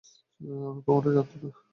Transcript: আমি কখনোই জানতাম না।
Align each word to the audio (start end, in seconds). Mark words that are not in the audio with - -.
আমি 0.63 0.81
কখনোই 0.85 1.13
জানতাম 1.15 1.39
না। 1.43 1.49